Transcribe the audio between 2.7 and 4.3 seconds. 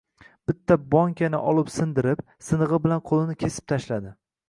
bilan qo`lini kesib tashladi